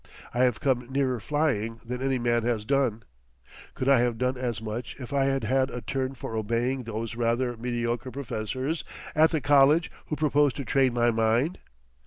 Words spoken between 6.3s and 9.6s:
obeying those rather mediocre professors at the